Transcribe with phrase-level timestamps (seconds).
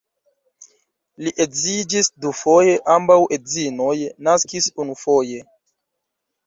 [1.25, 3.95] Li edziĝis dufoje, ambaŭ edzinoj
[4.31, 5.49] naskis unufoje.